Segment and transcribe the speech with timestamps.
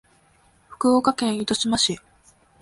[0.67, 1.99] 福岡県糸島市